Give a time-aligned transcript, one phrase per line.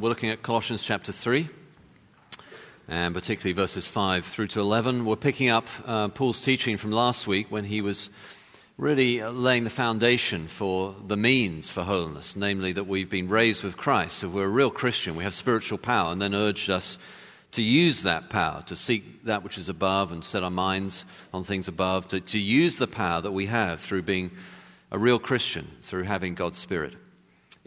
[0.00, 1.48] We're looking at Colossians chapter 3,
[2.86, 5.04] and particularly verses 5 through to 11.
[5.04, 8.08] We're picking up uh, Paul's teaching from last week when he was
[8.76, 13.76] really laying the foundation for the means for holiness, namely that we've been raised with
[13.76, 14.18] Christ.
[14.18, 16.96] So we're a real Christian, we have spiritual power, and then urged us
[17.50, 21.42] to use that power, to seek that which is above and set our minds on
[21.42, 24.30] things above, to, to use the power that we have through being
[24.92, 26.94] a real Christian, through having God's Spirit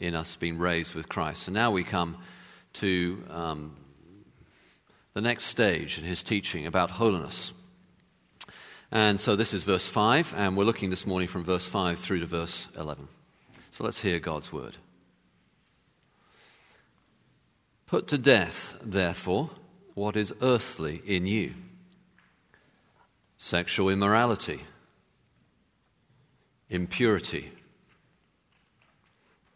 [0.01, 1.47] in us being raised with Christ.
[1.47, 2.17] And now we come
[2.73, 3.77] to um,
[5.13, 7.53] the next stage in his teaching about holiness.
[8.91, 12.19] And so this is verse 5, and we're looking this morning from verse 5 through
[12.19, 13.07] to verse 11.
[13.69, 14.75] So let's hear God's word.
[17.85, 19.51] Put to death, therefore,
[19.93, 21.53] what is earthly in you
[23.37, 24.61] sexual immorality,
[26.69, 27.51] impurity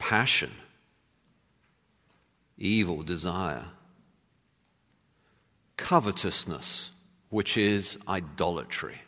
[0.05, 0.51] passion,
[2.59, 3.65] evil desire,
[5.77, 6.91] covetousness,
[7.29, 9.01] which is idolatry.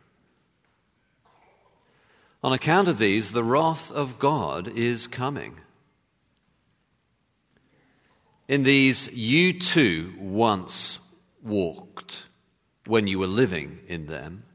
[2.44, 5.60] On account of these, the wrath of God is coming.
[8.48, 10.98] In these, you too once
[11.44, 12.26] walked
[12.88, 14.46] when you were living in them,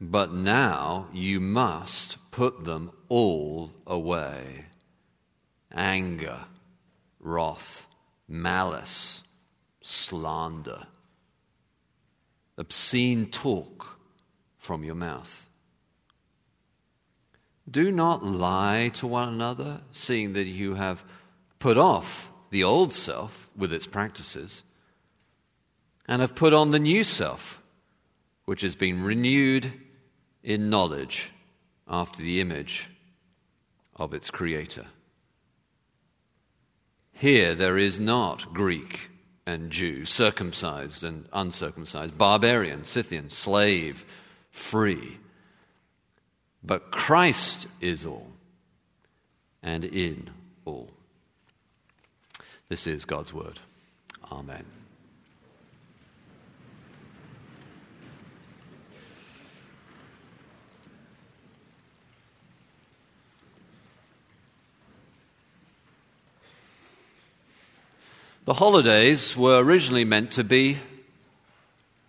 [0.00, 4.64] but now you must put them all away
[5.72, 6.40] anger,
[7.20, 7.86] wrath,
[8.26, 9.22] malice,
[9.82, 10.86] slander,
[12.56, 13.98] obscene talk
[14.58, 15.48] from your mouth.
[17.70, 21.04] Do not lie to one another, seeing that you have
[21.58, 24.62] put off the old self with its practices
[26.08, 27.62] and have put on the new self,
[28.44, 29.72] which has been renewed
[30.42, 31.30] in knowledge
[31.86, 32.89] after the image
[34.00, 34.86] of its creator.
[37.12, 39.10] Here there is not Greek
[39.46, 44.04] and Jew, circumcised and uncircumcised, barbarian, Scythian, slave,
[44.50, 45.18] free.
[46.62, 48.32] But Christ is all
[49.62, 50.30] and in
[50.64, 50.90] all.
[52.70, 53.60] This is God's word.
[54.32, 54.79] Amen.
[68.46, 70.78] The holidays were originally meant to be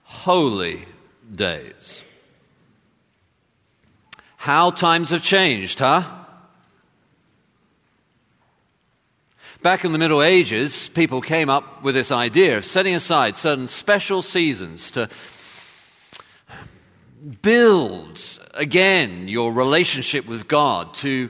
[0.03, 0.85] holy
[1.33, 2.03] days.
[4.37, 6.03] How times have changed, huh?
[9.61, 13.67] Back in the Middle Ages, people came up with this idea of setting aside certain
[13.67, 15.09] special seasons to
[17.41, 18.19] build
[18.55, 21.29] again your relationship with God, to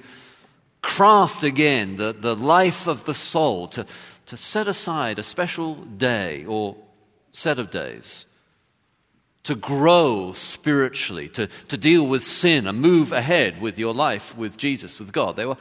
[0.81, 3.85] craft again the, the life of the soul, to,
[4.31, 6.77] to set aside a special day or
[7.33, 8.25] set of days
[9.43, 14.55] to grow spiritually, to, to deal with sin and move ahead with your life with
[14.55, 15.35] Jesus, with God.
[15.35, 15.57] They were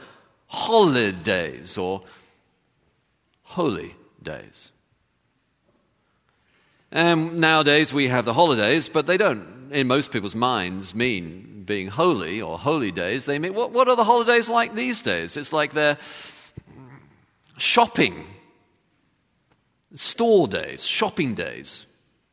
[0.47, 2.03] holidays or
[3.43, 3.93] holy
[4.23, 4.71] days.
[6.93, 11.89] And nowadays we have the holidays, but they don't, in most people's minds, mean being
[11.89, 13.25] holy or holy days.
[13.25, 15.35] They mean, what, what are the holidays like these days?
[15.35, 15.97] It's like they're
[17.57, 18.27] shopping
[19.93, 21.85] store days, shopping days,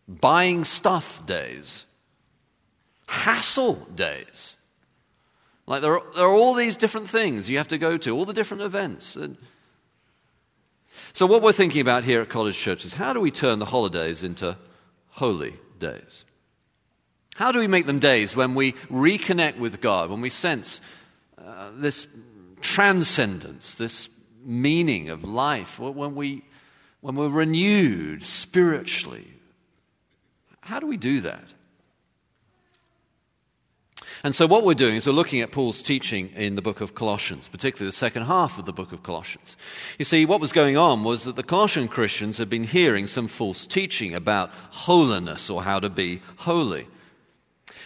[0.06, 1.84] buying stuff days,
[3.06, 4.56] hassle days.
[5.66, 8.24] Like there are, there are all these different things you have to go to, all
[8.24, 9.16] the different events.
[9.16, 9.36] And
[11.12, 13.66] so, what we're thinking about here at College Church is how do we turn the
[13.66, 14.56] holidays into
[15.10, 16.24] holy days?
[17.34, 20.80] How do we make them days when we reconnect with God, when we sense
[21.36, 22.08] uh, this
[22.60, 24.08] transcendence, this
[24.44, 26.42] meaning of life, when we
[27.00, 29.34] when we're renewed spiritually.
[30.60, 31.44] How do we do that?
[34.24, 36.94] And so, what we're doing is we're looking at Paul's teaching in the book of
[36.94, 39.56] Colossians, particularly the second half of the book of Colossians.
[39.98, 43.28] You see, what was going on was that the Colossian Christians had been hearing some
[43.28, 46.88] false teaching about holiness or how to be holy.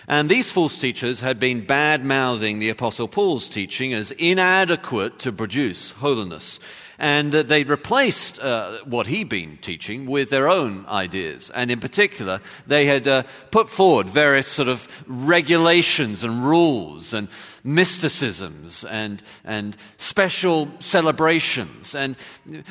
[0.09, 5.33] And these false teachers had been bad mouthing the Apostle Paul's teaching as inadequate to
[5.33, 6.59] produce holiness
[7.03, 11.51] and they replaced uh, what he'd been teaching with their own ideas.
[11.51, 17.29] And in particular, they had uh, put forward various sort of regulations and rules and
[17.65, 21.95] mysticisms and, and special celebrations.
[21.95, 22.17] And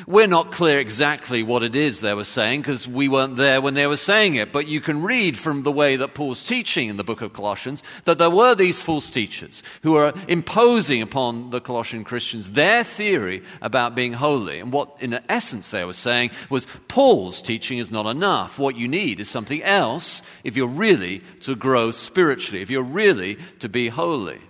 [0.06, 3.74] we're not clear exactly what it is they were saying because we weren't there when
[3.74, 4.52] they were saying it.
[4.52, 7.82] But you can read from the way that Paul's teaching in the book of Colossians
[8.04, 13.42] that there were these false teachers who were imposing upon the Colossian Christians their theory
[13.60, 14.60] about being being holy.
[14.60, 18.56] And what, in essence, they were saying was Paul's teaching is not enough.
[18.56, 23.36] What you need is something else if you're really to grow spiritually, if you're really
[23.58, 24.40] to be holy.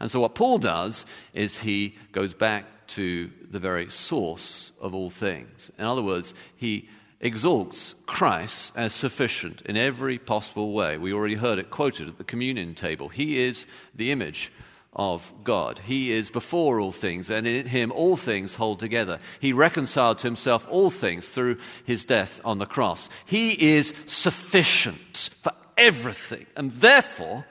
[0.00, 1.04] And so, what Paul does
[1.34, 5.70] is he goes back to the very source of all things.
[5.78, 6.88] In other words, he
[7.20, 10.96] exalts Christ as sufficient in every possible way.
[10.96, 13.08] We already heard it quoted at the communion table.
[13.10, 14.50] He is the image
[14.96, 15.80] of God.
[15.84, 19.20] He is before all things, and in him all things hold together.
[19.40, 23.08] He reconciled to himself all things through his death on the cross.
[23.26, 27.44] He is sufficient for everything, and therefore,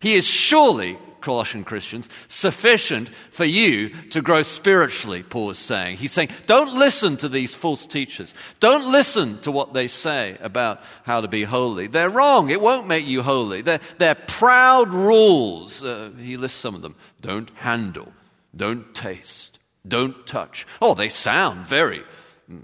[0.00, 5.96] he is surely Colossian Christians, sufficient for you to grow spiritually, Paul is saying.
[5.98, 8.34] He's saying, don't listen to these false teachers.
[8.60, 11.86] Don't listen to what they say about how to be holy.
[11.86, 12.50] They're wrong.
[12.50, 13.62] It won't make you holy.
[13.62, 15.82] They're, they're proud rules.
[15.82, 16.96] Uh, he lists some of them.
[17.20, 18.12] Don't handle.
[18.54, 19.58] Don't taste.
[19.86, 20.66] Don't touch.
[20.82, 22.02] Oh, they sound very
[22.50, 22.60] mm,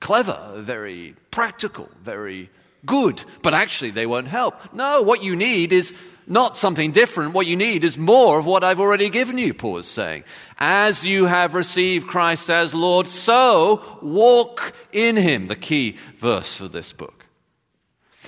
[0.00, 2.50] clever, very practical, very
[2.86, 4.72] good, but actually they won't help.
[4.72, 5.94] No, what you need is
[6.28, 7.34] not something different.
[7.34, 10.24] What you need is more of what I've already given you, Paul is saying.
[10.58, 15.48] As you have received Christ as Lord, so walk in him.
[15.48, 17.26] The key verse for this book.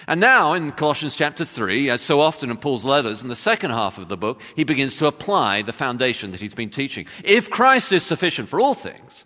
[0.07, 3.71] And now in Colossians chapter 3, as so often in Paul's letters, in the second
[3.71, 7.07] half of the book, he begins to apply the foundation that he's been teaching.
[7.23, 9.25] If Christ is sufficient for all things,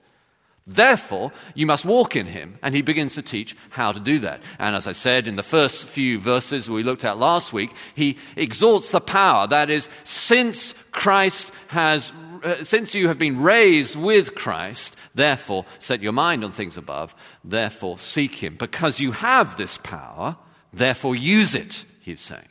[0.66, 2.58] Therefore, you must walk in him.
[2.62, 4.40] And he begins to teach how to do that.
[4.58, 8.16] And as I said in the first few verses we looked at last week, he
[8.36, 9.46] exalts the power.
[9.46, 12.12] That is, since Christ has,
[12.42, 17.14] uh, since you have been raised with Christ, therefore set your mind on things above,
[17.44, 18.56] therefore seek him.
[18.56, 20.36] Because you have this power,
[20.72, 22.48] therefore use it, he's saying.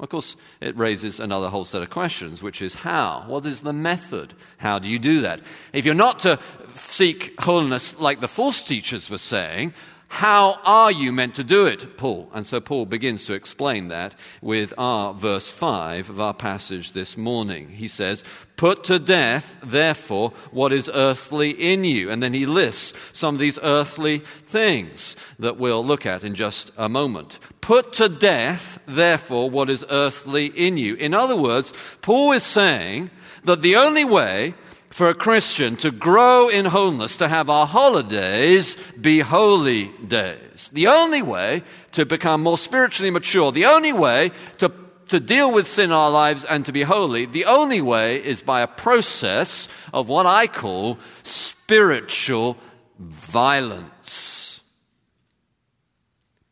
[0.00, 3.24] Of course, it raises another whole set of questions, which is how?
[3.26, 4.32] What is the method?
[4.56, 5.40] How do you do that?
[5.74, 6.38] If you're not to
[6.74, 9.74] seek holiness like the false teachers were saying,
[10.12, 12.28] how are you meant to do it, Paul?
[12.34, 17.16] And so Paul begins to explain that with our verse 5 of our passage this
[17.16, 17.68] morning.
[17.70, 18.24] He says,
[18.56, 22.10] Put to death, therefore, what is earthly in you.
[22.10, 26.72] And then he lists some of these earthly things that we'll look at in just
[26.76, 27.38] a moment.
[27.60, 30.96] Put to death, therefore, what is earthly in you.
[30.96, 31.72] In other words,
[32.02, 33.10] Paul is saying
[33.44, 34.54] that the only way
[34.90, 40.68] for a Christian to grow in holiness, to have our holidays be holy days.
[40.72, 44.72] The only way to become more spiritually mature, the only way to,
[45.08, 48.42] to deal with sin in our lives and to be holy, the only way is
[48.42, 52.56] by a process of what I call spiritual
[52.98, 54.60] violence.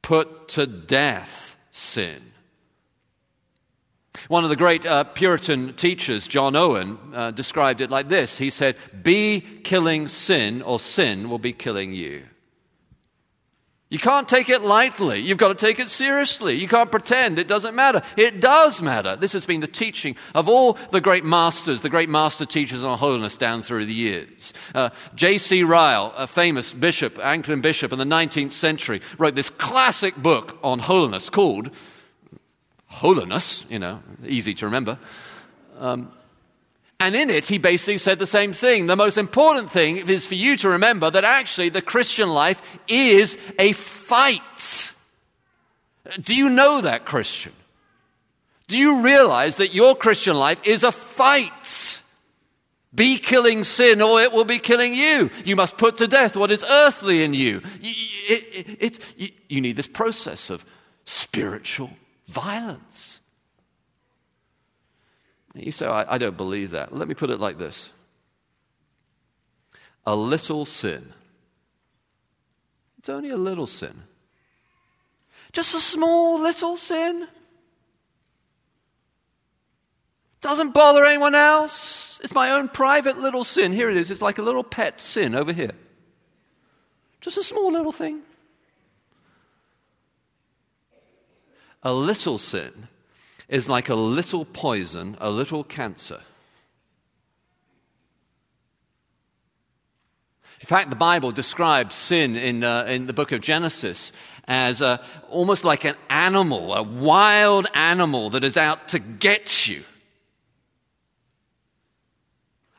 [0.00, 2.27] Put to death sin.
[4.28, 8.50] One of the great uh, Puritan teachers, John Owen, uh, described it like this He
[8.50, 12.24] said, Be killing sin, or sin will be killing you.
[13.90, 15.20] You can't take it lightly.
[15.20, 16.56] You've got to take it seriously.
[16.56, 18.02] You can't pretend it doesn't matter.
[18.18, 19.16] It does matter.
[19.16, 22.98] This has been the teaching of all the great masters, the great master teachers on
[22.98, 24.52] holiness down through the years.
[24.74, 25.62] Uh, J.C.
[25.62, 30.80] Ryle, a famous bishop, Anglican bishop in the 19th century, wrote this classic book on
[30.80, 31.70] holiness called
[32.88, 34.98] holiness, you know, easy to remember.
[35.78, 36.12] Um,
[37.00, 38.86] and in it, he basically said the same thing.
[38.86, 43.38] The most important thing is for you to remember that actually the Christian life is
[43.58, 44.92] a fight.
[46.20, 47.52] Do you know that, Christian?
[48.66, 52.00] Do you realize that your Christian life is a fight?
[52.94, 55.30] Be killing sin or it will be killing you.
[55.44, 57.62] You must put to death what is earthly in you.
[57.80, 60.64] It, it, it, you need this process of
[61.04, 61.90] spiritual
[62.28, 63.20] violence.
[65.54, 66.94] You say, I, I don't believe that.
[66.94, 67.90] Let me put it like this
[70.06, 71.12] a little sin.
[72.98, 74.04] It's only a little sin.
[75.52, 77.28] Just a small little sin.
[80.40, 82.20] Doesn't bother anyone else.
[82.22, 83.72] It's my own private little sin.
[83.72, 84.10] Here it is.
[84.10, 85.72] It's like a little pet sin over here.
[87.20, 88.22] Just a small little thing.
[91.82, 92.88] A little sin
[93.48, 96.20] is like a little poison, a little cancer.
[100.60, 104.12] In fact, the Bible describes sin in, uh, in the book of Genesis
[104.48, 109.84] as a, almost like an animal, a wild animal that is out to get you.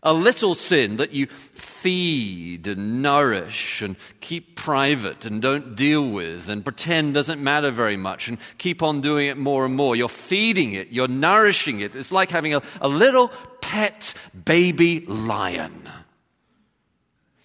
[0.01, 6.47] A little sin that you feed and nourish and keep private and don't deal with
[6.47, 9.97] and pretend doesn't matter very much and keep on doing it more and more.
[9.97, 11.95] You're feeding it, you're nourishing it.
[11.95, 13.29] It's like having a, a little
[13.61, 14.13] pet
[14.45, 15.89] baby lion.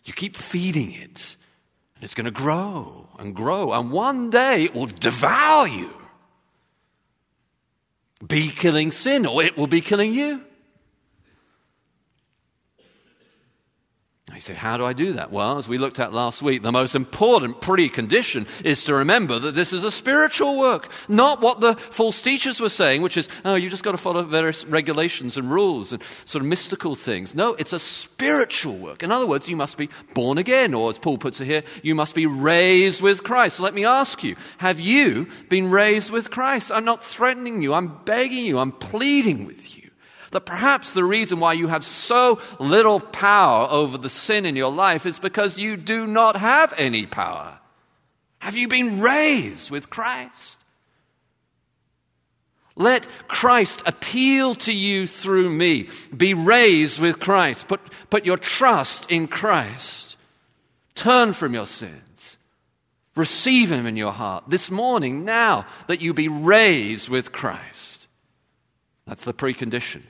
[0.04, 1.36] You keep feeding it,
[1.94, 5.90] and it's going to grow and grow, and one day it will devour you.
[8.26, 10.44] Be killing sin, or it will be killing you.
[14.34, 15.30] You say, how do I do that?
[15.30, 19.54] Well, as we looked at last week, the most important precondition is to remember that
[19.54, 23.54] this is a spiritual work, not what the false teachers were saying, which is, oh,
[23.54, 27.32] you just got to follow various regulations and rules and sort of mystical things.
[27.34, 29.04] No, it's a spiritual work.
[29.04, 31.94] In other words, you must be born again, or as Paul puts it here, you
[31.94, 33.58] must be raised with Christ.
[33.58, 36.72] So let me ask you, have you been raised with Christ?
[36.72, 39.83] I'm not threatening you, I'm begging you, I'm pleading with you
[40.34, 44.72] that perhaps the reason why you have so little power over the sin in your
[44.72, 47.60] life is because you do not have any power.
[48.40, 50.58] Have you been raised with Christ?
[52.74, 55.88] Let Christ appeal to you through me.
[56.14, 57.68] Be raised with Christ.
[57.68, 60.16] Put, put your trust in Christ.
[60.96, 62.38] Turn from your sins.
[63.14, 68.08] Receive Him in your heart this morning, now that you be raised with Christ.
[69.06, 70.02] That's the precondition.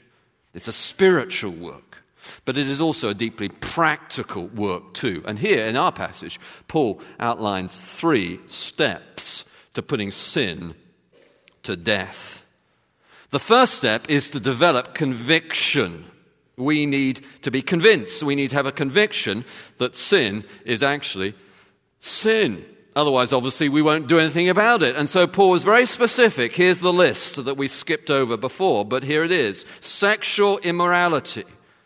[0.54, 1.98] It's a spiritual work,
[2.44, 5.22] but it is also a deeply practical work too.
[5.26, 9.44] And here in our passage, Paul outlines three steps
[9.74, 10.74] to putting sin
[11.64, 12.44] to death.
[13.30, 16.04] The first step is to develop conviction.
[16.56, 18.22] We need to be convinced.
[18.22, 19.44] We need to have a conviction
[19.78, 21.34] that sin is actually
[21.98, 22.64] sin.
[22.96, 24.94] Otherwise, obviously, we won't do anything about it.
[24.94, 26.54] And so Paul was very specific.
[26.54, 31.44] Here's the list that we skipped over before, but here it is sexual immorality.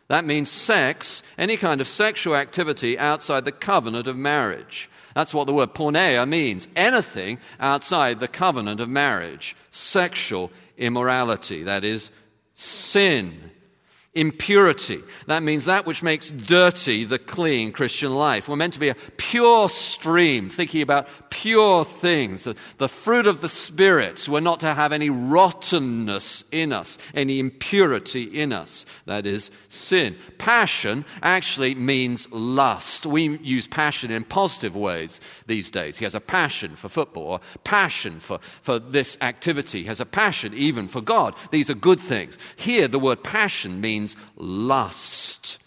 [0.09, 4.91] That means sex, any kind of sexual activity outside the covenant of marriage.
[5.15, 6.69] That's what the word porneia means.
[6.77, 9.57] Anything outside the covenant of marriage.
[9.71, 11.63] Sexual immorality.
[11.65, 12.11] That is
[12.55, 13.51] sin
[14.15, 15.01] impurity.
[15.27, 18.49] That means that which makes dirty the clean Christian life.
[18.49, 22.49] We're meant to be a pure stream, thinking about pure things.
[22.79, 24.29] The fruit of the Spirit.
[24.29, 28.87] We're not to have any rottenness in us, any impurity in us.
[29.07, 30.17] That is sin.
[30.39, 33.07] Passion actually means lust.
[33.07, 35.99] We use passion in positive ways these days.
[35.99, 39.83] He has a passion for football, or passion for, for this activity.
[39.83, 41.35] He has a passion even for God.
[41.51, 42.39] These are good things.
[42.57, 45.59] Here, the word passion means means lust.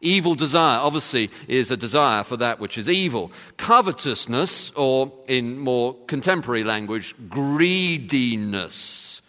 [0.00, 3.32] Evil desire, obviously, is a desire for that which is evil.
[3.56, 9.20] Covetousness, or in more contemporary language, greediness,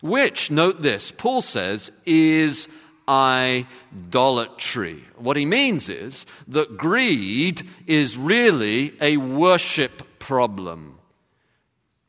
[0.00, 2.68] which, note this, Paul says, is
[3.06, 5.04] idolatry.
[5.16, 10.98] What he means is that greed is really a worship problem.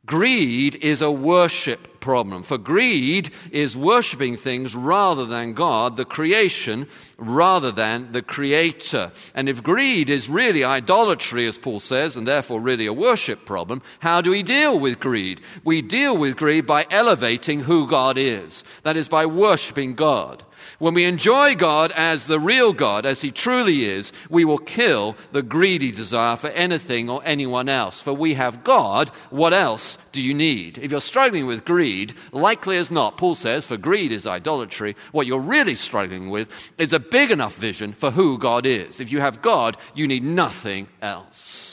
[0.06, 2.44] Greed is a worship problem.
[2.44, 9.14] For greed is worshiping things rather than God, the creation, rather than the creator.
[9.34, 13.82] And if greed is really idolatry, as Paul says, and therefore really a worship problem,
[14.02, 15.40] how do we deal with greed?
[15.64, 18.66] We deal with greed by elevating who God is.
[18.84, 20.44] That is by worshiping God.
[20.80, 25.16] When we enjoy God as the real God, as He truly is, we will kill
[25.32, 28.02] the greedy desire for anything or anyone else.
[28.02, 30.78] For we have God, what else do you need?
[30.78, 35.28] If you're struggling with greed, likely as not, Paul says, for greed is idolatry, what
[35.28, 39.00] you're really struggling with is a big enough vision for who God is.
[39.00, 41.73] If you have God, you need nothing else.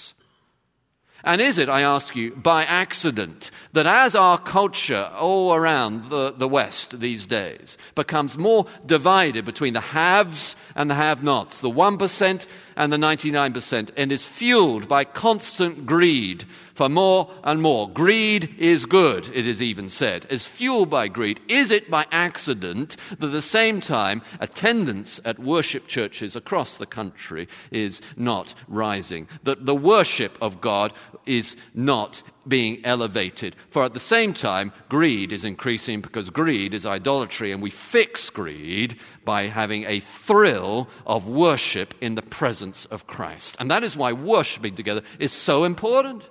[1.25, 6.33] And is it, I ask you, by accident that as our culture all around the,
[6.33, 11.71] the West these days becomes more divided between the haves and the have nots, the
[11.71, 12.47] 1%
[12.77, 17.91] and the 99%, and is fueled by constant greed for more and more.
[17.91, 21.41] Greed is good, it is even said, is fueled by greed.
[21.47, 26.87] Is it by accident that at the same time attendance at worship churches across the
[26.87, 29.29] country is not rising?
[29.43, 30.95] That the worship of God
[31.27, 33.57] is not being elevated.
[33.69, 38.31] For at the same time, greed is increasing because greed is idolatry, and we fix
[38.31, 43.57] greed by having a thrill of worship in the presence of Christ.
[43.61, 46.23] And that is why worshiping together is so important.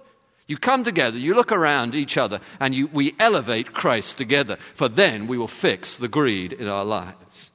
[0.47, 4.89] You come together, you look around each other, and you, we elevate Christ together, for
[4.89, 7.51] then we will fix the greed in our lives.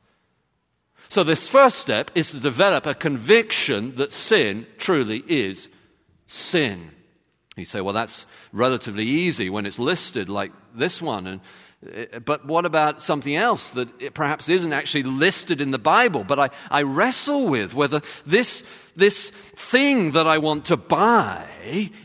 [1.09, 5.69] So, this first step is to develop a conviction that sin truly is
[6.27, 6.91] sin.
[7.57, 11.27] You say, well, that's relatively easy when it's listed like this one.
[11.27, 11.41] And,
[11.93, 16.25] eh, but what about something else that perhaps isn't actually listed in the Bible?
[16.25, 18.65] But I, I wrestle with whether this,
[18.97, 21.47] this thing that I want to buy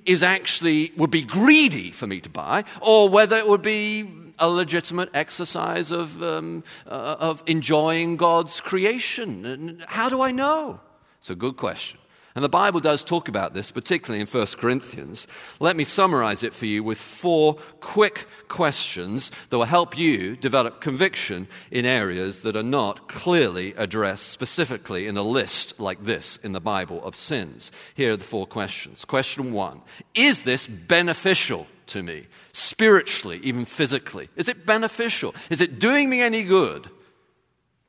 [0.06, 4.48] is actually, would be greedy for me to buy, or whether it would be a
[4.48, 9.46] legitimate exercise of, um, uh, of enjoying God's creation.
[9.46, 10.80] And how do I know?
[11.20, 12.00] It's a good question.
[12.40, 15.28] And the Bible does talk about this, particularly in 1 Corinthians.
[15.60, 20.80] Let me summarize it for you with four quick questions that will help you develop
[20.80, 26.54] conviction in areas that are not clearly addressed specifically in a list like this in
[26.54, 27.74] the Bible of sins.
[27.94, 29.04] Here are the four questions.
[29.04, 29.82] Question one
[30.16, 34.30] Is this beneficial to me, spiritually, even physically?
[34.38, 35.36] Is it beneficial?
[35.50, 36.90] Is it doing me any good?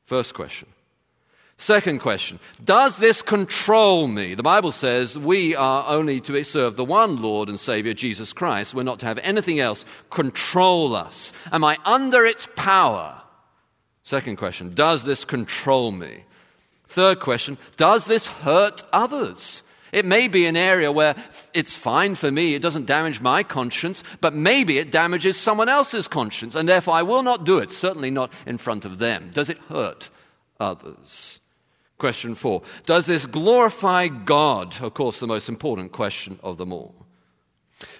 [0.03, 0.67] First question.
[1.61, 4.33] Second question Does this control me?
[4.33, 8.73] The Bible says we are only to serve the one Lord and Savior, Jesus Christ.
[8.73, 11.31] We're not to have anything else control us.
[11.51, 13.21] Am I under its power?
[14.01, 16.23] Second question Does this control me?
[16.87, 19.61] Third question Does this hurt others?
[19.91, 21.15] It may be an area where
[21.53, 26.07] it's fine for me, it doesn't damage my conscience, but maybe it damages someone else's
[26.07, 29.29] conscience, and therefore I will not do it, certainly not in front of them.
[29.31, 30.09] Does it hurt
[30.59, 31.40] others?
[32.01, 34.81] Question four Does this glorify God?
[34.81, 36.95] Of course, the most important question of them all.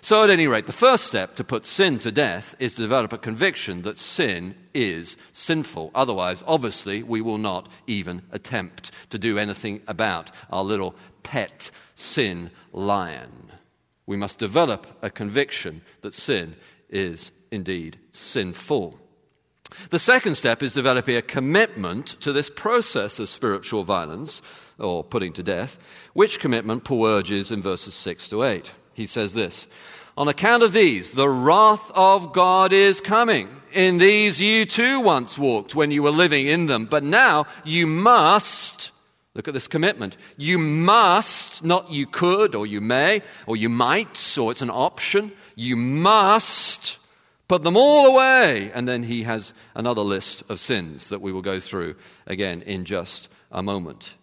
[0.01, 3.13] So, at any rate, the first step to put sin to death is to develop
[3.13, 5.91] a conviction that sin is sinful.
[5.93, 12.49] Otherwise, obviously, we will not even attempt to do anything about our little pet sin
[12.73, 13.51] lion.
[14.07, 16.55] We must develop a conviction that sin
[16.89, 18.99] is indeed sinful.
[19.89, 24.41] The second step is developing a commitment to this process of spiritual violence,
[24.77, 25.77] or putting to death,
[26.13, 28.71] which commitment Paul urges in verses 6 to 8.
[28.93, 29.67] He says this
[30.17, 33.49] On account of these, the wrath of God is coming.
[33.71, 37.87] In these you too once walked when you were living in them, but now you
[37.87, 38.91] must.
[39.33, 40.17] Look at this commitment.
[40.35, 45.31] You must, not you could, or you may, or you might, or it's an option.
[45.55, 46.97] You must
[47.51, 48.71] Put them all away.
[48.73, 52.85] And then he has another list of sins that we will go through again in
[52.85, 54.13] just a moment.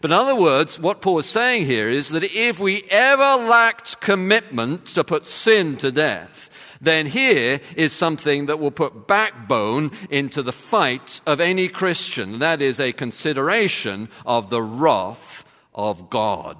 [0.00, 4.00] But in other words, what Paul is saying here is that if we ever lacked
[4.00, 6.48] commitment to put sin to death,
[6.80, 12.38] then here is something that will put backbone into the fight of any Christian.
[12.38, 16.56] That is a consideration of the wrath of God.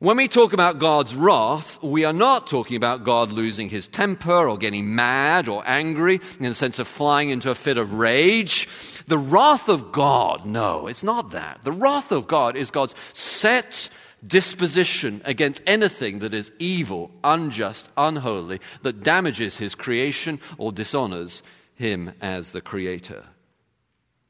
[0.00, 4.48] When we talk about God's wrath, we are not talking about God losing his temper
[4.48, 8.68] or getting mad or angry in the sense of flying into a fit of rage.
[9.06, 11.60] The wrath of God, no, it's not that.
[11.62, 13.88] The wrath of God is God's set
[14.26, 21.42] disposition against anything that is evil, unjust, unholy, that damages his creation or dishonors
[21.74, 23.26] him as the creator.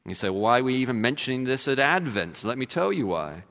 [0.05, 2.43] You say, why are we even mentioning this at Advent?
[2.43, 3.43] Let me tell you why.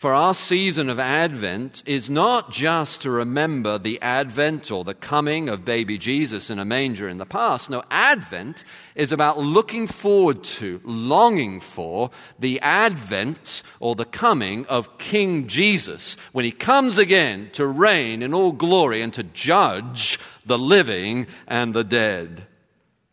[0.00, 5.50] For our season of Advent is not just to remember the advent or the coming
[5.50, 7.68] of baby Jesus in a manger in the past.
[7.68, 14.96] No, Advent is about looking forward to, longing for the advent or the coming of
[14.96, 20.56] King Jesus when he comes again to reign in all glory and to judge the
[20.56, 22.46] living and the dead.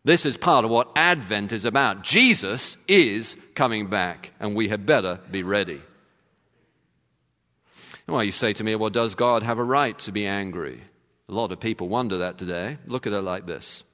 [0.04, 2.02] This is part of what Advent is about.
[2.02, 5.82] Jesus is coming back, and we had better be ready.
[8.08, 10.80] Well, you say to me, well, does God have a right to be angry?
[11.28, 12.78] A lot of people wonder that today.
[12.86, 13.84] Look at it like this.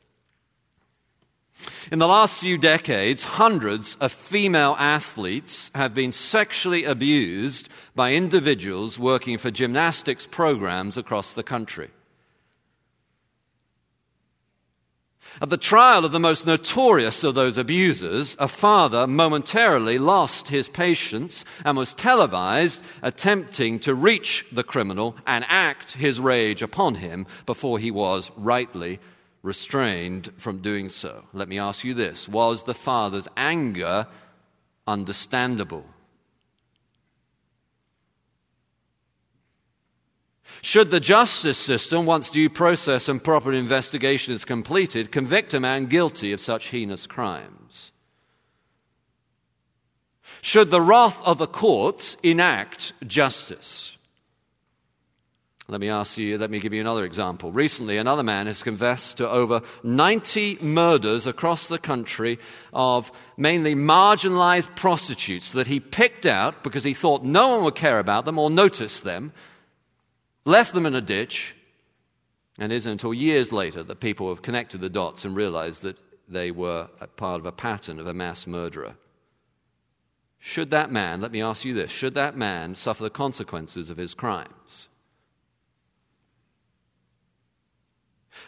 [1.90, 9.00] In the last few decades, hundreds of female athletes have been sexually abused by individuals
[9.00, 11.90] working for gymnastics programs across the country.
[15.40, 20.68] At the trial of the most notorious of those abusers, a father momentarily lost his
[20.68, 27.26] patience and was televised attempting to reach the criminal and act his rage upon him
[27.46, 29.00] before he was rightly
[29.42, 31.24] restrained from doing so.
[31.32, 34.06] Let me ask you this Was the father's anger
[34.86, 35.84] understandable?
[40.64, 45.84] Should the justice system, once due process and proper investigation is completed, convict a man
[45.88, 47.92] guilty of such heinous crimes?
[50.40, 53.98] Should the wrath of the courts enact justice?
[55.68, 57.52] Let me ask you, let me give you another example.
[57.52, 62.38] Recently, another man has confessed to over 90 murders across the country
[62.72, 67.98] of mainly marginalized prostitutes that he picked out because he thought no one would care
[67.98, 69.34] about them or notice them
[70.44, 71.54] left them in a ditch,
[72.58, 75.98] and it isn't until years later that people have connected the dots and realized that
[76.28, 78.94] they were part of a pattern of a mass murderer.
[80.38, 83.96] Should that man, let me ask you this, should that man suffer the consequences of
[83.96, 84.88] his crimes?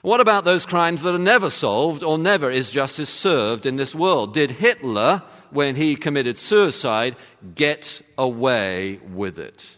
[0.03, 3.95] What about those crimes that are never solved or never is justice served in this
[3.95, 4.35] world?
[4.35, 7.17] Did Hitler when he committed suicide,
[7.55, 9.76] get away with it.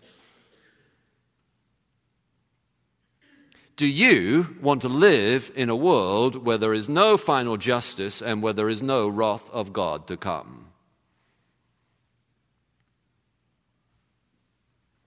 [3.78, 8.42] Do you want to live in a world where there is no final justice and
[8.42, 10.66] where there is no wrath of God to come?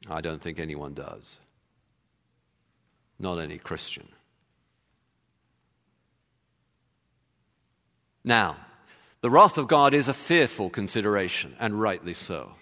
[0.10, 1.36] I don't think anyone does.
[3.20, 4.08] Not any Christian.
[8.24, 8.56] Now,
[9.20, 12.54] the wrath of God is a fearful consideration, and rightly so.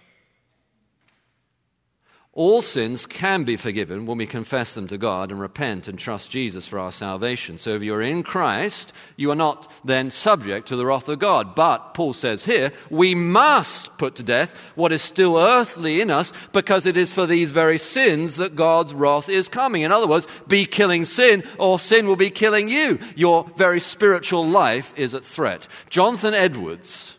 [2.39, 6.31] All sins can be forgiven when we confess them to God and repent and trust
[6.31, 7.57] Jesus for our salvation.
[7.57, 11.53] So if you're in Christ, you are not then subject to the wrath of God.
[11.53, 16.31] But, Paul says here, we must put to death what is still earthly in us
[16.53, 19.81] because it is for these very sins that God's wrath is coming.
[19.81, 22.99] In other words, be killing sin or sin will be killing you.
[23.17, 25.67] Your very spiritual life is at threat.
[25.89, 27.17] Jonathan Edwards,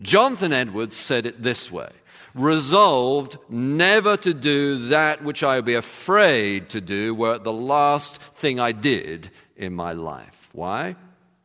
[0.00, 1.90] Jonathan Edwards said it this way
[2.38, 7.52] resolved never to do that which I would be afraid to do were it the
[7.52, 10.48] last thing I did in my life.
[10.52, 10.96] Why?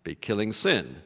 [0.03, 0.97] Be killing sin,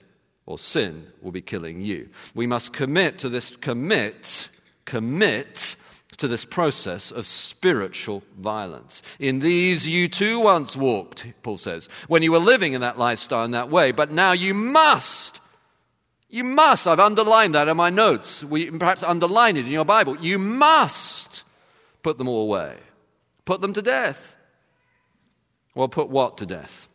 [0.45, 2.09] or sin will be killing you.
[2.33, 4.49] We must commit to this, commit,
[4.85, 5.75] commit
[6.17, 9.03] to this process of spiritual violence.
[9.19, 13.45] In these you too once walked, Paul says, when you were living in that lifestyle
[13.45, 15.39] in that way, but now you must
[16.29, 16.87] you must.
[16.87, 18.43] I've underlined that in my notes.
[18.43, 20.17] We perhaps underline it in your Bible.
[20.17, 21.43] You must
[22.03, 22.77] put them all away.
[23.45, 24.35] Put them to death.
[25.73, 26.89] Well, put what to death?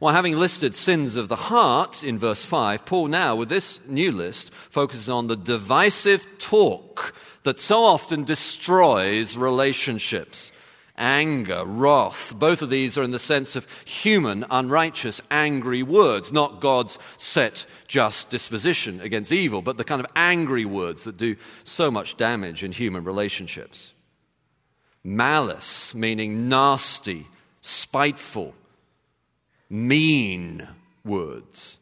[0.00, 4.12] Well, having listed sins of the heart in verse 5, Paul now, with this new
[4.12, 10.52] list, focuses on the divisive talk that so often destroys relationships
[10.98, 12.34] anger, wrath.
[12.36, 17.64] Both of these are in the sense of human, unrighteous, angry words, not God's set,
[17.86, 22.62] just disposition against evil, but the kind of angry words that do so much damage
[22.62, 23.92] in human relationships.
[25.04, 27.26] Malice, meaning nasty,
[27.62, 28.54] spiteful,
[29.70, 30.68] mean
[31.04, 31.78] words.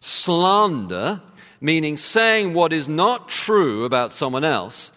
[0.00, 1.20] Slander,
[1.60, 4.92] meaning saying what is not true about someone else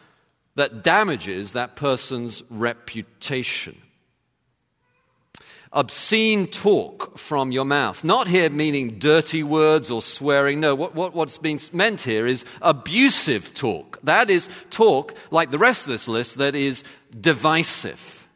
[0.55, 3.77] that damages that person's reputation.
[5.73, 8.03] Obscene talk from your mouth.
[8.03, 10.59] Not here meaning dirty words or swearing.
[10.59, 13.97] No, what, what, what's being meant here is abusive talk.
[14.03, 16.83] That is talk, like the rest of this list, that is
[17.17, 18.27] divisive.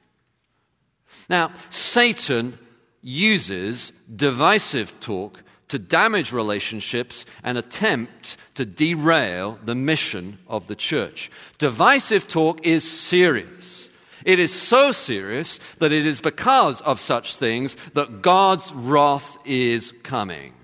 [1.30, 2.58] Now, Satan
[3.01, 11.30] uses divisive talk to damage relationships and attempt to derail the mission of the church.
[11.58, 13.89] Divisive talk is serious.
[14.25, 19.93] It is so serious that it is because of such things that God's wrath is
[20.01, 20.55] coming.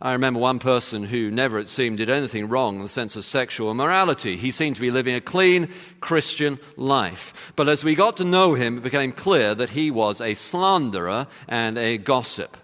[0.00, 3.24] I remember one person who never, it seemed, did anything wrong in the sense of
[3.24, 4.36] sexual immorality.
[4.36, 7.52] He seemed to be living a clean Christian life.
[7.56, 11.26] But as we got to know him, it became clear that he was a slanderer
[11.48, 12.58] and a gossip.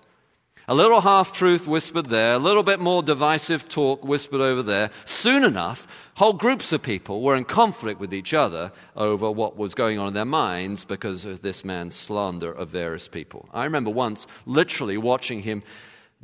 [0.68, 4.90] A little half truth whispered there, a little bit more divisive talk whispered over there.
[5.06, 9.74] Soon enough, whole groups of people were in conflict with each other over what was
[9.74, 13.48] going on in their minds because of this man's slander of various people.
[13.52, 15.64] I remember once literally watching him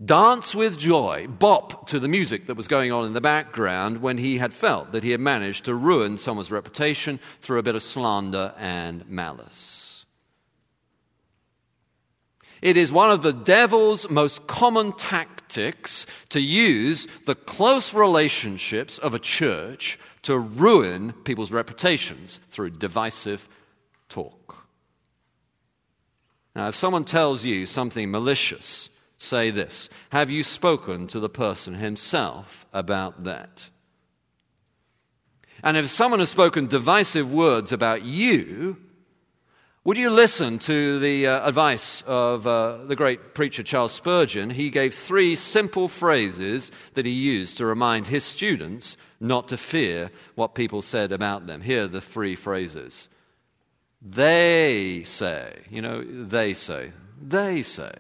[0.03, 4.19] dance with joy, bop to the music that was going on in the background when
[4.19, 7.83] he had felt that he had managed to ruin someone's reputation through a bit of
[7.83, 10.07] slander and malice.
[12.61, 19.15] It is one of the devil's most common tactics to use the close relationships of
[19.15, 23.49] a church to ruin people's reputations through divisive
[24.09, 24.67] talk.
[26.57, 31.75] Now, if someone tells you something malicious, say this Have you spoken to the person
[31.75, 33.69] himself about that?
[35.63, 38.77] And if someone has spoken divisive words about you,
[39.85, 44.51] would you listen to the uh, advice of uh, the great preacher Charles Spurgeon?
[44.51, 50.11] He gave three simple phrases that he used to remind his students not to fear
[50.35, 51.63] what people said about them.
[51.63, 53.09] Here are the three phrases.
[54.01, 57.95] They say, you know, they say, they say.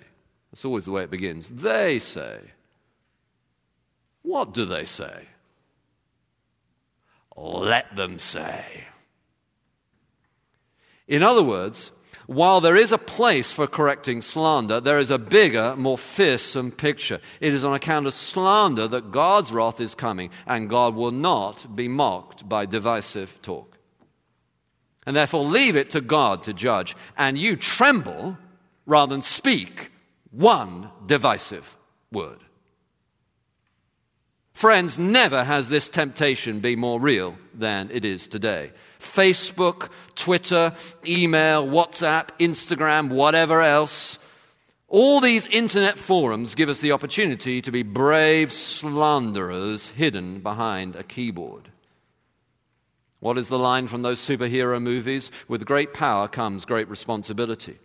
[0.58, 1.50] That's always the way it begins.
[1.50, 2.40] They say.
[4.22, 5.28] What do they say?
[7.36, 8.86] Let them say.
[11.06, 11.92] In other words,
[12.26, 17.20] while there is a place for correcting slander, there is a bigger, more fearsome picture.
[17.40, 21.76] It is on account of slander that God's wrath is coming, and God will not
[21.76, 23.78] be mocked by divisive talk.
[25.06, 28.38] And therefore, leave it to God to judge, and you tremble
[28.86, 29.92] rather than speak
[30.38, 31.76] one divisive
[32.12, 32.38] word.
[34.52, 38.70] Friends, never has this temptation been more real than it is today.
[39.00, 40.74] Facebook, Twitter,
[41.04, 44.18] email, WhatsApp, Instagram, whatever else.
[44.86, 51.02] All these internet forums give us the opportunity to be brave slanderers hidden behind a
[51.02, 51.70] keyboard.
[53.18, 55.32] What is the line from those superhero movies?
[55.48, 57.80] With great power comes great responsibility.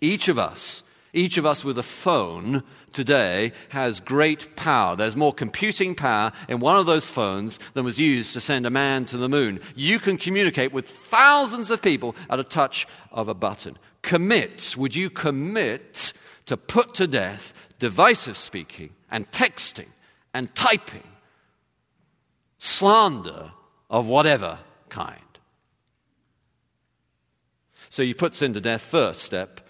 [0.00, 4.96] Each of us each of us with a phone today has great power.
[4.96, 8.70] There's more computing power in one of those phones than was used to send a
[8.70, 9.60] man to the moon.
[9.74, 13.78] You can communicate with thousands of people at a touch of a button.
[14.02, 16.12] Commit, would you commit
[16.46, 19.88] to put to death divisive speaking and texting
[20.32, 21.02] and typing,
[22.58, 23.52] slander
[23.88, 25.20] of whatever kind?
[27.88, 29.60] So you put sin to death first step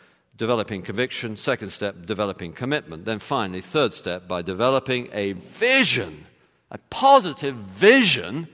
[0.41, 1.37] developing conviction.
[1.37, 3.05] Second step, developing commitment.
[3.05, 6.27] Then finally, third step, by developing a vision,
[6.71, 8.49] a positive vision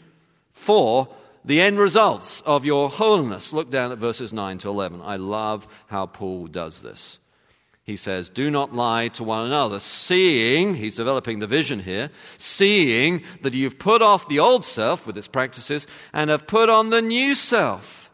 [0.51, 1.09] for
[1.45, 3.53] the end results of your holiness.
[3.53, 5.01] Look down at verses 9 to 11.
[5.01, 7.21] I love how Paul does this.
[7.85, 13.23] He says, Do not lie to one another, seeing, he's developing the vision here, seeing
[13.43, 17.01] that you've put off the old self with its practices and have put on the
[17.01, 18.11] new self,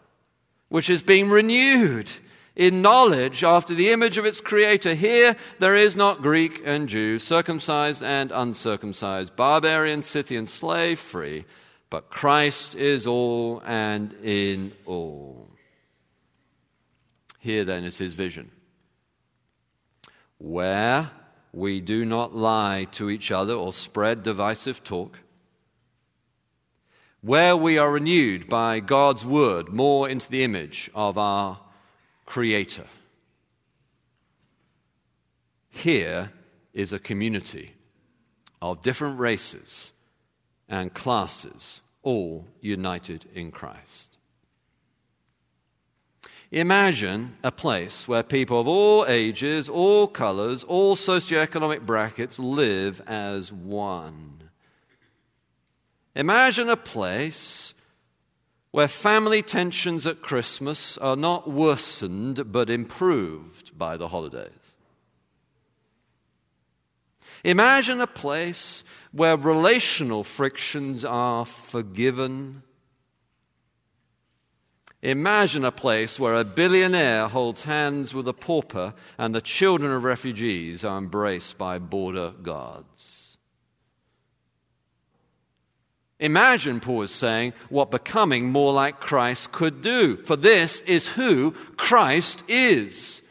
[0.68, 2.12] which is being renewed
[2.54, 4.94] in knowledge after the image of its creator.
[4.94, 11.44] Here there is not Greek and Jew, circumcised and uncircumcised, barbarian, Scythian, slave free,
[11.90, 15.48] but Christ is all and in all.
[17.38, 18.50] Here then is his vision.
[20.38, 21.10] Where
[21.52, 25.18] we do not lie to each other or spread divisive talk,
[27.20, 31.60] where we are renewed by God's word more into the image of our
[32.32, 32.86] creator.
[35.68, 36.32] Here
[36.72, 37.74] is a community
[38.62, 39.92] of different races
[40.66, 44.16] and classes, all united in Christ.
[46.50, 53.52] Imagine a place where people of all ages, all colors, all socioeconomic brackets live as
[53.52, 54.44] one.
[56.16, 57.74] Imagine a place
[58.72, 64.72] where family tensions at Christmas are not worsened but improved by the holidays.
[67.44, 68.82] Imagine a place
[69.12, 72.62] where relational frictions are forgiven.
[75.02, 80.04] Imagine a place where a billionaire holds hands with a pauper and the children of
[80.04, 83.21] refugees are embraced by border guards.
[86.22, 90.18] Imagine, Paul is saying, what becoming more like Christ could do.
[90.18, 93.21] For this is who Christ is.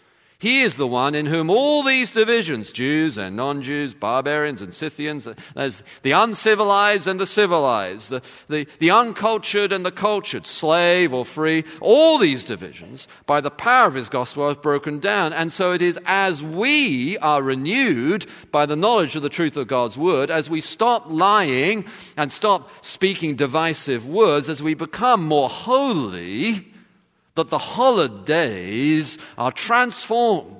[0.42, 4.74] He is the one in whom all these divisions, Jews and non Jews, barbarians and
[4.74, 11.14] Scythians, there's the uncivilized and the civilized, the, the, the uncultured and the cultured, slave
[11.14, 15.32] or free, all these divisions, by the power of his gospel, are broken down.
[15.32, 19.68] And so it is as we are renewed by the knowledge of the truth of
[19.68, 21.86] God's word, as we stop lying
[22.18, 26.71] and stop speaking divisive words, as we become more holy
[27.36, 30.58] that the holidays are transformed.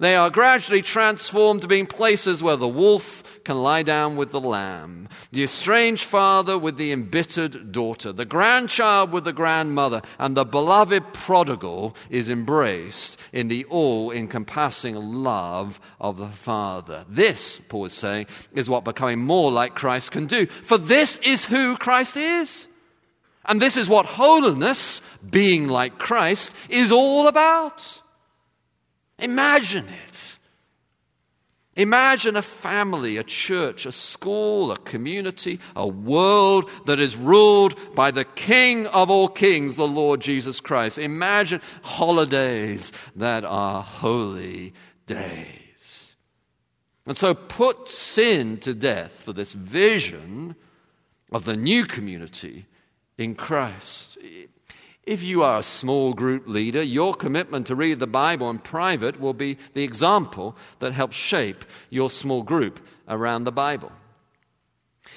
[0.00, 4.40] They are gradually transformed to being places where the wolf can lie down with the
[4.40, 10.44] lamb, the estranged father with the embittered daughter, the grandchild with the grandmother, and the
[10.44, 17.04] beloved prodigal is embraced in the all encompassing love of the Father.
[17.08, 20.46] This, Paul is saying, is what becoming more like Christ can do.
[20.46, 22.66] For this is who Christ is.
[23.46, 28.00] And this is what holiness, being like Christ, is all about.
[29.18, 30.38] Imagine it.
[31.76, 38.12] Imagine a family, a church, a school, a community, a world that is ruled by
[38.12, 40.98] the King of all kings, the Lord Jesus Christ.
[40.98, 44.72] Imagine holidays that are holy
[45.06, 46.14] days.
[47.06, 50.54] And so put sin to death for this vision
[51.32, 52.66] of the new community
[53.18, 54.18] in Christ.
[55.04, 59.20] If you are a small group leader, your commitment to read the Bible in private
[59.20, 63.92] will be the example that helps shape your small group around the Bible.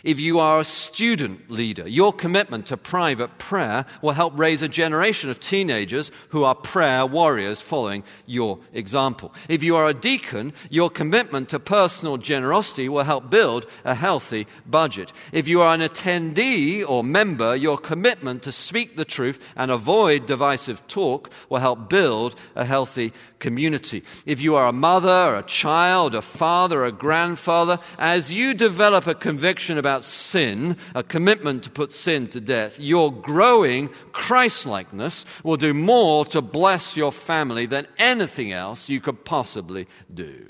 [0.04, 4.68] If you are a student leader, your commitment to private prayer will help raise a
[4.68, 9.34] generation of teenagers who are prayer warriors following your example.
[9.50, 14.48] If you are a deacon, your commitment to personal generosity will help build a healthy
[14.66, 15.12] budget.
[15.32, 20.26] If you are an attendee or member, your commitment to speak the truth and avoid
[20.26, 24.04] divisive talk will help build a healthy community.
[24.26, 29.16] If you are a mother, a child, a father, a grandfather, as you develop a
[29.16, 35.74] conviction about sin, a commitment to put sin to death, your growing Christlikeness will do
[35.74, 40.48] more to bless your family than anything else you could possibly do.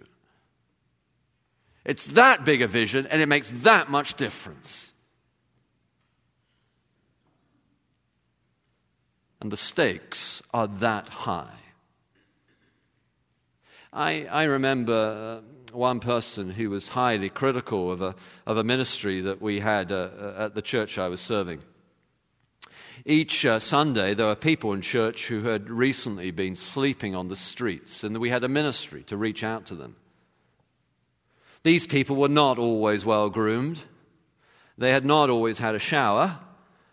[1.86, 4.92] It's that big a vision, and it makes that much difference.
[9.40, 11.60] And the stakes are that high.
[13.94, 19.22] I, I remember uh, one person who was highly critical of a, of a ministry
[19.22, 21.62] that we had uh, uh, at the church I was serving.
[23.06, 27.36] Each uh, Sunday, there were people in church who had recently been sleeping on the
[27.36, 29.96] streets, and we had a ministry to reach out to them.
[31.64, 33.80] These people were not always well groomed,
[34.78, 36.40] they had not always had a shower,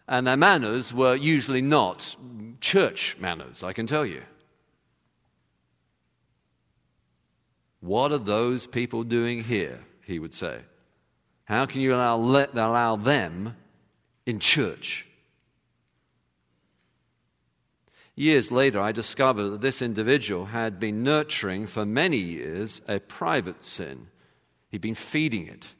[0.06, 2.16] and their manners were usually not
[2.60, 4.22] church manners, I can tell you.
[7.84, 9.78] What are those people doing here?
[10.06, 10.60] He would say.
[11.44, 13.56] How can you allow, let, allow them
[14.24, 15.06] in church?
[18.16, 23.62] Years later, I discovered that this individual had been nurturing for many years a private
[23.62, 24.06] sin.
[24.70, 25.74] He'd been feeding it,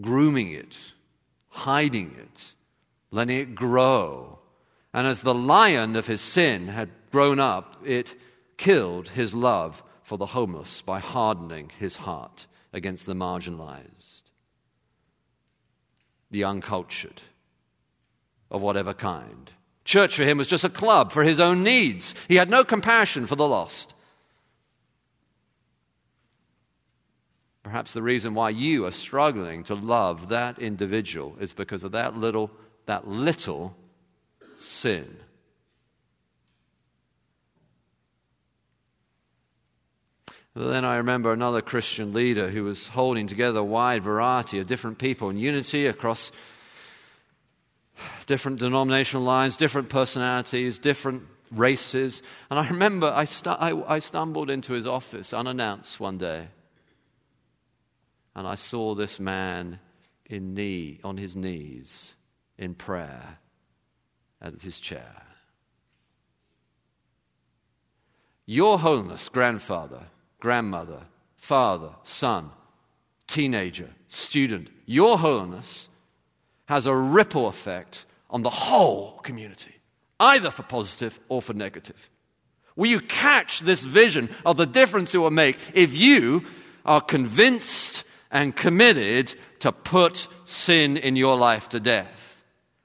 [0.00, 0.92] grooming it,
[1.48, 2.54] hiding it,
[3.10, 4.38] letting it grow.
[4.94, 8.14] And as the lion of his sin had grown up, it
[8.56, 14.22] killed his love for the homeless by hardening his heart against the marginalized,
[16.30, 17.22] the uncultured,
[18.48, 19.50] of whatever kind.
[19.84, 22.14] Church for him was just a club for his own needs.
[22.28, 23.94] He had no compassion for the lost.
[27.64, 32.16] Perhaps the reason why you are struggling to love that individual is because of that
[32.16, 32.52] little,
[32.86, 33.74] that little
[34.54, 35.16] sin.
[40.64, 44.98] Then I remember another Christian leader who was holding together a wide variety of different
[44.98, 46.32] people in unity across
[48.26, 52.22] different denominational lines, different personalities, different races.
[52.48, 56.48] And I remember I, I, I stumbled into his office unannounced one day.
[58.34, 59.78] And I saw this man
[60.24, 62.14] in knee, on his knees
[62.58, 63.38] in prayer
[64.40, 65.22] at his chair.
[68.46, 70.04] Your Holiness, grandfather,
[70.40, 71.02] grandmother,
[71.36, 72.50] father, son,
[73.26, 75.88] teenager, student, your holiness
[76.66, 79.74] has a ripple effect on the whole community,
[80.18, 82.10] either for positive or for negative.
[82.74, 86.44] Will you catch this vision of the difference it will make if you
[86.84, 92.25] are convinced and committed to put sin in your life to death?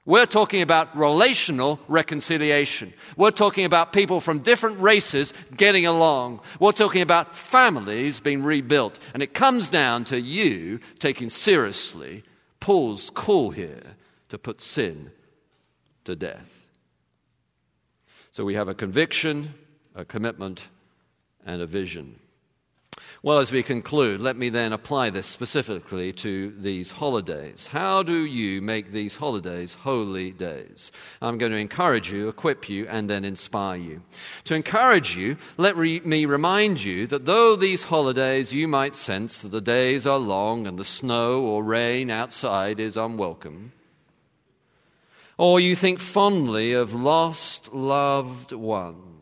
[0.04, 2.92] We're talking about relational reconciliation.
[3.16, 6.40] We're talking about people from different races getting along.
[6.58, 8.98] We're talking about families being rebuilt.
[9.14, 12.24] And it comes down to you taking seriously
[12.58, 13.94] Paul's call here
[14.28, 15.12] to put sin
[16.04, 16.62] to death.
[18.32, 19.54] So we have a conviction,
[19.94, 20.68] a commitment,
[21.46, 22.18] and a vision.
[23.24, 27.68] Well, as we conclude, let me then apply this specifically to these holidays.
[27.68, 30.90] How do you make these holidays holy days?
[31.20, 34.02] I'm going to encourage you, equip you, and then inspire you.
[34.46, 39.40] To encourage you, let re- me remind you that though these holidays you might sense
[39.42, 43.70] that the days are long and the snow or rain outside is unwelcome,
[45.38, 49.21] or you think fondly of lost, loved ones,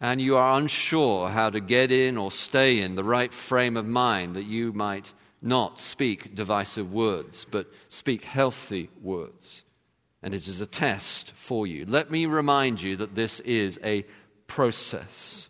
[0.00, 3.86] and you are unsure how to get in or stay in the right frame of
[3.86, 9.64] mind that you might not speak divisive words, but speak healthy words.
[10.22, 11.84] And it is a test for you.
[11.86, 14.04] Let me remind you that this is a
[14.46, 15.48] process.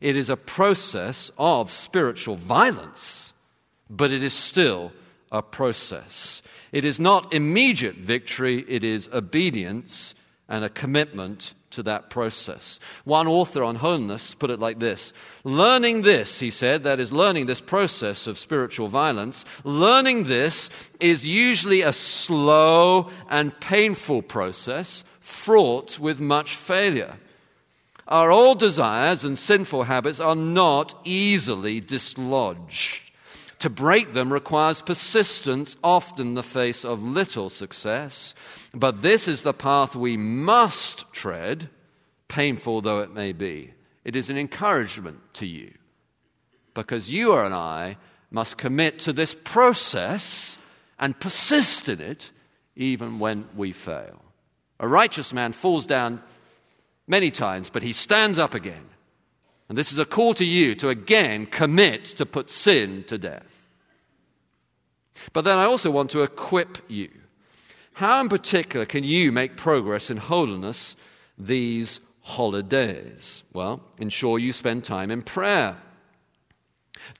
[0.00, 3.32] It is a process of spiritual violence,
[3.88, 4.92] but it is still
[5.32, 6.42] a process.
[6.72, 10.14] It is not immediate victory, it is obedience
[10.48, 12.80] and a commitment to that process.
[13.04, 15.12] One author on holiness put it like this
[15.44, 20.70] Learning this, he said, that is, learning this process of spiritual violence, learning this
[21.00, 27.16] is usually a slow and painful process fraught with much failure.
[28.06, 33.00] Our old desires and sinful habits are not easily dislodged.
[33.60, 38.34] To break them requires persistence, often in the face of little success.
[38.74, 41.70] But this is the path we must tread,
[42.28, 43.72] painful though it may be.
[44.04, 45.72] It is an encouragement to you
[46.74, 47.96] because you and I
[48.30, 50.58] must commit to this process
[50.98, 52.30] and persist in it
[52.76, 54.20] even when we fail.
[54.78, 56.22] A righteous man falls down
[57.06, 58.90] many times, but he stands up again.
[59.70, 63.66] And this is a call to you to again commit to put sin to death.
[65.32, 67.08] But then I also want to equip you.
[67.94, 70.96] How, in particular, can you make progress in holiness
[71.38, 73.42] these holidays?
[73.52, 75.76] Well, ensure you spend time in prayer.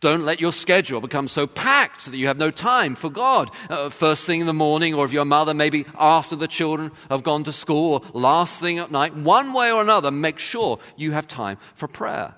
[0.01, 3.51] Don't let your schedule become so packed that you have no time for God.
[3.69, 7.23] Uh, first thing in the morning, or if your mother, maybe after the children have
[7.23, 11.13] gone to school, or last thing at night, one way or another, make sure you
[11.13, 12.35] have time for prayer.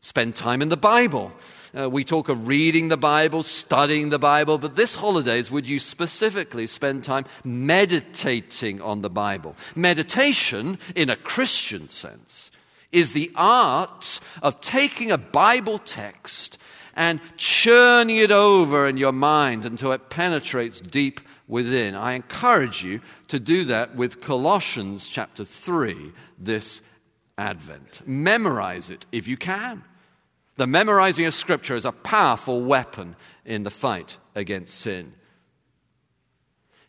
[0.00, 1.32] Spend time in the Bible.
[1.78, 5.78] Uh, we talk of reading the Bible, studying the Bible, but this holidays, would you
[5.78, 9.56] specifically spend time meditating on the Bible?
[9.74, 12.50] Meditation, in a Christian sense,
[12.90, 16.58] is the art of taking a Bible text
[16.94, 21.94] and churning it over in your mind until it penetrates deep within.
[21.94, 26.82] I encourage you to do that with Colossians chapter 3 this
[27.38, 28.02] Advent.
[28.06, 29.84] Memorize it if you can.
[30.56, 35.14] The memorizing of Scripture is a powerful weapon in the fight against sin.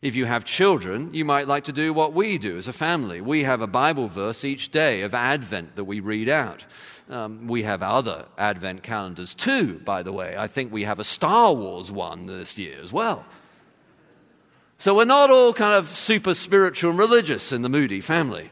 [0.01, 3.21] If you have children, you might like to do what we do as a family.
[3.21, 6.65] We have a Bible verse each day of Advent that we read out.
[7.09, 10.35] Um, we have other Advent calendars too, by the way.
[10.37, 13.23] I think we have a Star Wars one this year as well.
[14.77, 18.51] So we're not all kind of super spiritual and religious in the Moody family.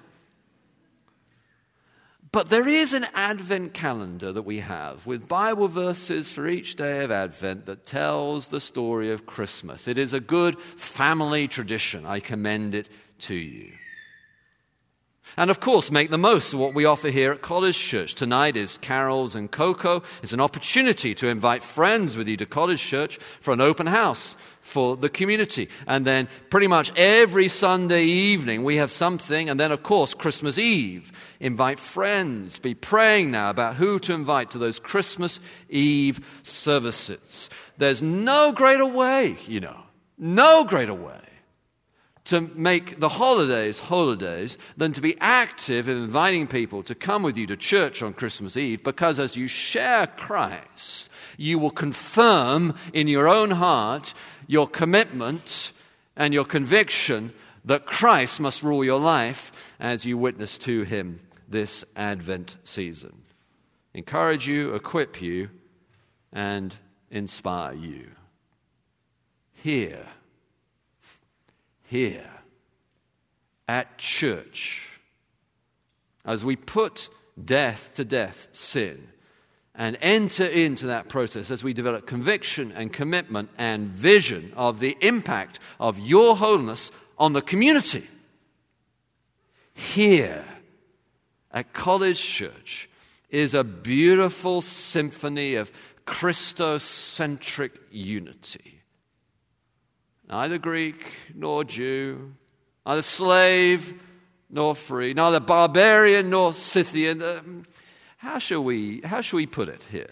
[2.32, 7.03] But there is an Advent calendar that we have with Bible verses for each day
[7.03, 9.86] of Advent that tells the story of Christmas.
[9.86, 12.05] It is a good family tradition.
[12.05, 12.88] I commend it
[13.19, 13.73] to you.
[15.36, 18.15] And of course, make the most of what we offer here at College Church.
[18.15, 20.03] Tonight is carols and cocoa.
[20.23, 24.36] It's an opportunity to invite friends with you to College Church for an open house
[24.62, 25.70] for the community.
[25.88, 29.49] And then pretty much every Sunday evening we have something.
[29.49, 31.12] And then, of course, Christmas Eve.
[31.39, 32.59] Invite friends.
[32.59, 35.39] Be praying now about who to invite to those Christmas
[35.70, 37.49] Eve services.
[37.78, 39.82] There's no greater way, you know,
[40.18, 41.30] no greater way
[42.26, 47.36] to make the holidays holidays than to be active in inviting people to come with
[47.36, 53.07] you to church on Christmas Eve because as you share Christ, you will confirm in
[53.07, 54.13] your own heart
[54.47, 55.72] your commitment
[56.15, 57.34] and your conviction
[57.65, 63.24] that Christ must rule your life as you witness to him this Advent season.
[63.93, 65.49] Encourage you, equip you,
[66.32, 66.76] and
[67.09, 68.11] inspire you.
[69.53, 70.07] Here
[71.91, 72.31] here
[73.67, 74.91] at church
[76.23, 77.09] as we put
[77.43, 79.09] death to death sin
[79.75, 84.95] and enter into that process as we develop conviction and commitment and vision of the
[85.01, 88.07] impact of your holiness on the community.
[89.73, 90.45] Here
[91.51, 92.89] at College Church
[93.29, 95.73] is a beautiful symphony of
[96.07, 98.80] Christocentric unity
[100.32, 101.05] neither Greek
[101.36, 102.34] nor Jew,
[102.86, 103.93] neither slave
[104.49, 107.21] nor free, neither barbarian nor Scythian.
[107.21, 107.41] Uh,
[108.17, 110.09] how shall we, how shall we put it here?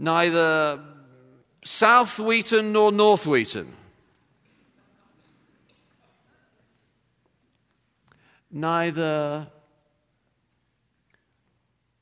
[0.00, 0.80] neither
[1.62, 3.72] South Wheaton nor North Wheaton.
[8.50, 9.48] Neither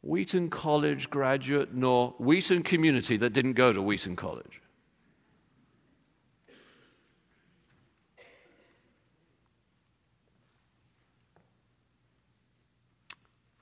[0.00, 4.62] Wheaton College graduate nor Wheaton community that didn't go to Wheaton College.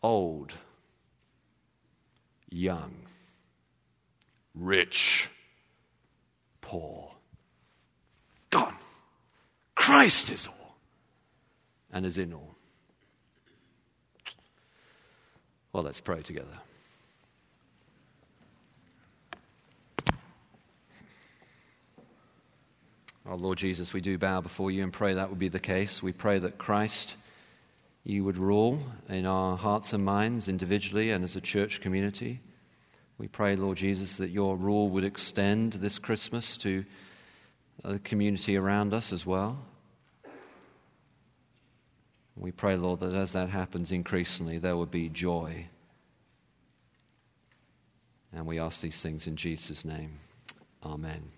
[0.06, 0.52] Old,
[2.48, 2.94] young,
[4.54, 5.28] rich,
[6.60, 7.10] poor.
[8.50, 8.76] Gone.
[9.74, 10.76] Christ is all
[11.92, 12.54] and is in all.
[15.72, 16.46] Well, let's pray together.
[23.26, 26.00] Our Lord Jesus, we do bow before you and pray that would be the case.
[26.00, 27.16] We pray that Christ
[28.06, 28.78] you would rule
[29.08, 32.40] in our hearts and minds individually and as a church community.
[33.18, 36.84] We pray, Lord Jesus, that your rule would extend this Christmas to
[37.82, 39.58] the community around us as well.
[42.36, 45.66] We pray, Lord, that as that happens increasingly, there would be joy
[48.36, 50.18] And we ask these things in Jesus' name.
[50.84, 51.35] Amen.